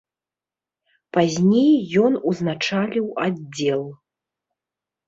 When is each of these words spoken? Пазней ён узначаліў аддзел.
Пазней 1.17 1.75
ён 2.07 2.13
узначаліў 2.33 3.07
аддзел. 3.29 3.89